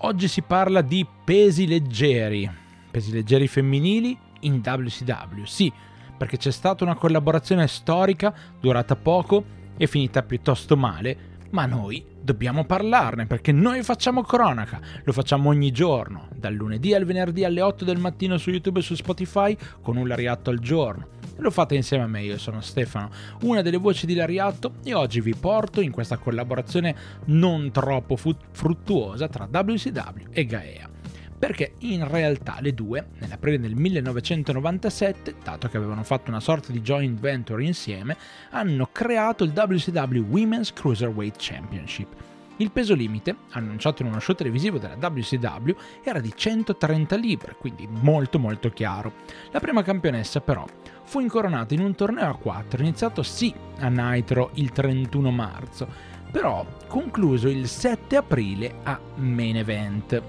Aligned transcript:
Oggi 0.00 0.28
si 0.28 0.42
parla 0.42 0.82
di 0.82 1.06
pesi 1.24 1.66
leggeri, 1.66 2.46
pesi 2.90 3.10
leggeri 3.12 3.48
femminili 3.48 4.14
in 4.40 4.60
WCW, 4.62 5.44
sì, 5.44 5.72
perché 6.18 6.36
c'è 6.36 6.50
stata 6.50 6.84
una 6.84 6.96
collaborazione 6.96 7.66
storica 7.66 8.34
durata 8.60 8.94
poco 8.94 9.42
e 9.74 9.86
finita 9.86 10.22
piuttosto 10.22 10.76
male, 10.76 11.38
ma 11.48 11.64
noi 11.64 12.04
dobbiamo 12.20 12.66
parlarne 12.66 13.24
perché 13.24 13.52
noi 13.52 13.82
facciamo 13.82 14.20
cronaca, 14.22 14.82
lo 15.02 15.12
facciamo 15.12 15.48
ogni 15.48 15.72
giorno, 15.72 16.28
dal 16.34 16.52
lunedì 16.52 16.92
al 16.92 17.06
venerdì 17.06 17.44
alle 17.44 17.62
8 17.62 17.86
del 17.86 17.96
mattino 17.96 18.36
su 18.36 18.50
YouTube 18.50 18.80
e 18.80 18.82
su 18.82 18.94
Spotify 18.94 19.56
con 19.80 19.96
un 19.96 20.06
lariatto 20.06 20.50
al 20.50 20.58
giorno. 20.58 21.08
Lo 21.38 21.50
fate 21.50 21.74
insieme 21.74 22.04
a 22.04 22.06
me, 22.06 22.22
io 22.22 22.38
sono 22.38 22.60
Stefano, 22.60 23.10
una 23.42 23.62
delle 23.62 23.76
voci 23.76 24.06
di 24.06 24.14
Lariatto 24.14 24.74
e 24.82 24.94
oggi 24.94 25.20
vi 25.20 25.34
porto 25.34 25.80
in 25.80 25.90
questa 25.90 26.16
collaborazione 26.16 26.94
non 27.26 27.70
troppo 27.70 28.16
fruttuosa 28.16 29.28
tra 29.28 29.48
WCW 29.50 30.28
e 30.30 30.46
Gaea 30.46 30.90
perché 31.38 31.74
in 31.80 32.08
realtà 32.08 32.56
le 32.60 32.72
due, 32.72 33.08
nell'aprile 33.18 33.60
del 33.60 33.74
1997, 33.74 35.34
dato 35.42 35.68
che 35.68 35.76
avevano 35.76 36.02
fatto 36.02 36.30
una 36.30 36.40
sorta 36.40 36.72
di 36.72 36.80
joint 36.80 37.20
venture 37.20 37.62
insieme, 37.62 38.16
hanno 38.50 38.88
creato 38.90 39.44
il 39.44 39.52
WCW 39.54 40.24
Women's 40.30 40.72
Cruiserweight 40.72 41.36
Championship. 41.38 42.35
Il 42.58 42.70
peso 42.70 42.94
limite, 42.94 43.36
annunciato 43.50 44.00
in 44.00 44.08
uno 44.08 44.18
show 44.18 44.34
televisivo 44.34 44.78
della 44.78 44.96
WCW, 44.96 45.72
era 46.02 46.20
di 46.20 46.32
130 46.34 47.14
libbre, 47.16 47.56
quindi 47.58 47.86
molto 47.86 48.38
molto 48.38 48.70
chiaro. 48.70 49.12
La 49.50 49.60
prima 49.60 49.82
campionessa 49.82 50.40
però 50.40 50.64
fu 51.04 51.20
incoronata 51.20 51.74
in 51.74 51.80
un 51.80 51.94
torneo 51.94 52.30
a 52.30 52.36
4, 52.36 52.80
iniziato 52.80 53.22
sì 53.22 53.54
a 53.80 53.88
Nitro 53.88 54.50
il 54.54 54.72
31 54.72 55.30
marzo, 55.30 55.86
però 56.30 56.64
concluso 56.86 57.48
il 57.48 57.68
7 57.68 58.16
aprile 58.16 58.76
a 58.84 58.98
Main 59.16 59.56
Event. 59.58 60.22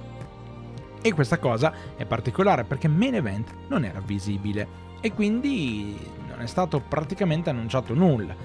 E 1.01 1.13
questa 1.13 1.39
cosa 1.39 1.73
è 1.95 2.05
particolare 2.05 2.65
perché 2.65 2.89
Main 2.89 3.15
Event 3.15 3.53
non 3.69 3.85
era 3.85 4.01
visibile 4.01 4.85
e 4.99 5.13
quindi 5.13 5.97
non 6.27 6.41
è 6.41 6.45
stato 6.45 6.81
praticamente 6.81 7.49
annunciato 7.49 7.93
nulla. 7.93 8.35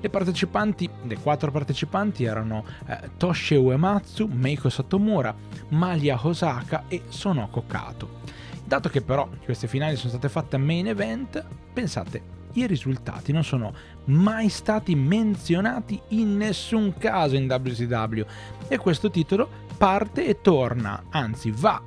Le 0.00 0.10
partecipanti, 0.10 0.88
le 1.04 1.16
quattro 1.18 1.50
partecipanti 1.50 2.24
erano 2.24 2.64
eh, 2.86 3.10
Toshi 3.16 3.56
Uematsu, 3.56 4.28
Meiko 4.30 4.68
Satomura, 4.68 5.34
Malia 5.70 6.18
Osaka 6.22 6.84
e 6.88 7.02
Sonoko 7.08 7.64
Kato. 7.66 8.20
Dato 8.64 8.88
che 8.88 9.00
però 9.00 9.28
queste 9.44 9.66
finali 9.66 9.96
sono 9.96 10.10
state 10.10 10.28
fatte 10.28 10.56
a 10.56 10.58
main 10.58 10.86
event, 10.86 11.44
pensate, 11.72 12.36
i 12.52 12.66
risultati 12.66 13.32
non 13.32 13.44
sono 13.44 13.72
mai 14.04 14.48
stati 14.48 14.94
menzionati 14.94 16.00
in 16.08 16.36
nessun 16.36 16.94
caso 16.98 17.36
in 17.36 17.46
WCW 17.50 18.22
e 18.68 18.78
questo 18.78 19.10
titolo 19.10 19.48
parte 19.76 20.26
e 20.26 20.40
torna, 20.40 21.04
anzi 21.10 21.50
va 21.50 21.80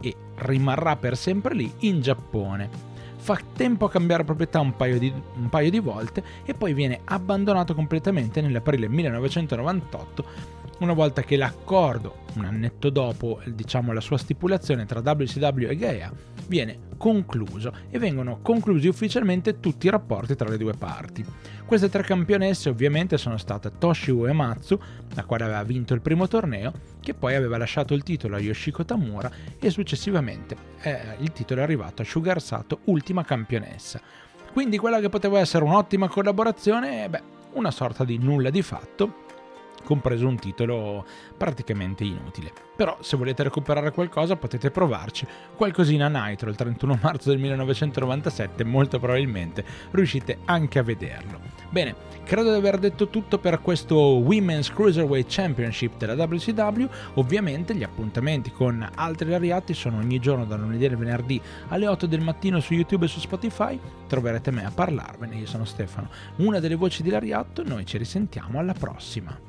e 0.00 0.14
rimarrà 0.36 0.96
per 0.96 1.16
sempre 1.16 1.54
lì 1.54 1.72
in 1.80 2.00
Giappone. 2.00 2.95
Fa 3.26 3.40
tempo 3.56 3.86
a 3.86 3.90
cambiare 3.90 4.22
proprietà 4.22 4.60
un 4.60 4.76
paio, 4.76 5.00
di, 5.00 5.12
un 5.34 5.48
paio 5.48 5.68
di 5.68 5.80
volte 5.80 6.22
e 6.44 6.54
poi 6.54 6.74
viene 6.74 7.00
abbandonato 7.02 7.74
completamente 7.74 8.40
nell'aprile 8.40 8.86
1998 8.86 10.24
una 10.78 10.92
volta 10.92 11.22
che 11.22 11.36
l'accordo, 11.36 12.24
un 12.34 12.44
annetto 12.44 12.90
dopo 12.90 13.40
diciamo, 13.46 13.92
la 13.92 14.00
sua 14.00 14.18
stipulazione 14.18 14.84
tra 14.84 15.00
WCW 15.00 15.70
e 15.70 15.76
Gaia, 15.76 16.12
viene 16.46 16.80
concluso 16.96 17.72
e 17.90 17.98
vengono 17.98 18.38
conclusi 18.42 18.86
ufficialmente 18.86 19.60
tutti 19.60 19.86
i 19.86 19.90
rapporti 19.90 20.34
tra 20.36 20.48
le 20.48 20.58
due 20.58 20.74
parti. 20.74 21.24
Queste 21.64 21.88
tre 21.88 22.02
campionesse 22.02 22.68
ovviamente 22.68 23.18
sono 23.18 23.38
state 23.38 23.72
Toshi 23.78 24.10
Uematsu, 24.10 24.78
la 25.14 25.24
quale 25.24 25.44
aveva 25.44 25.62
vinto 25.62 25.94
il 25.94 26.00
primo 26.00 26.28
torneo, 26.28 26.72
che 27.00 27.14
poi 27.14 27.34
aveva 27.34 27.56
lasciato 27.56 27.94
il 27.94 28.02
titolo 28.02 28.36
a 28.36 28.40
Yoshiko 28.40 28.84
Tamura 28.84 29.30
e 29.58 29.70
successivamente 29.70 30.56
eh, 30.82 31.16
il 31.18 31.32
titolo 31.32 31.60
è 31.60 31.64
arrivato 31.64 32.02
a 32.02 32.04
Sugar 32.04 32.40
Sato, 32.40 32.80
ultima 32.84 33.24
campionessa. 33.24 34.00
Quindi 34.52 34.78
quella 34.78 35.00
che 35.00 35.08
poteva 35.08 35.40
essere 35.40 35.64
un'ottima 35.64 36.08
collaborazione, 36.08 37.08
beh, 37.08 37.22
una 37.54 37.70
sorta 37.70 38.04
di 38.04 38.18
nulla 38.18 38.50
di 38.50 38.62
fatto, 38.62 39.24
compreso 39.86 40.26
un 40.26 40.36
titolo 40.36 41.06
praticamente 41.36 42.02
inutile. 42.02 42.52
Però 42.74 42.98
se 43.00 43.16
volete 43.16 43.44
recuperare 43.44 43.92
qualcosa 43.92 44.36
potete 44.36 44.70
provarci. 44.70 45.26
Qualcosina 45.54 46.08
Nitro 46.08 46.50
il 46.50 46.56
31 46.56 46.98
marzo 47.00 47.30
del 47.30 47.38
1997 47.38 48.64
molto 48.64 48.98
probabilmente 48.98 49.64
riuscite 49.92 50.38
anche 50.44 50.80
a 50.80 50.82
vederlo. 50.82 51.40
Bene, 51.70 51.94
credo 52.24 52.50
di 52.50 52.56
aver 52.56 52.78
detto 52.78 53.08
tutto 53.08 53.38
per 53.38 53.60
questo 53.60 53.96
Women's 53.96 54.72
Cruiserweight 54.72 55.26
Championship 55.28 55.96
della 55.96 56.14
WCW. 56.22 56.84
Ovviamente 57.14 57.74
gli 57.74 57.82
appuntamenti 57.82 58.50
con 58.50 58.86
altri 58.94 59.30
lariati 59.30 59.72
sono 59.72 59.98
ogni 59.98 60.18
giorno 60.18 60.44
dal 60.44 60.60
lunedì 60.60 60.86
al 60.86 60.96
venerdì 60.96 61.40
alle 61.68 61.86
8 61.86 62.06
del 62.06 62.20
mattino 62.20 62.60
su 62.60 62.74
YouTube 62.74 63.06
e 63.06 63.08
su 63.08 63.20
Spotify. 63.20 63.78
Troverete 64.06 64.50
me 64.50 64.64
a 64.64 64.70
parlarvene. 64.70 65.36
Io 65.36 65.46
sono 65.46 65.64
Stefano, 65.64 66.10
una 66.36 66.60
delle 66.60 66.74
voci 66.74 67.02
di 67.02 67.10
Lariatto. 67.10 67.62
Noi 67.64 67.86
ci 67.86 67.98
risentiamo 67.98 68.58
alla 68.58 68.74
prossima. 68.74 69.45